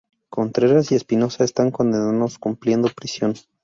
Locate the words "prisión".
2.89-3.35